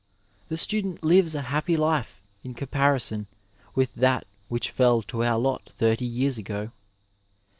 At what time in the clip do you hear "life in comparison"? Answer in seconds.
1.77-3.27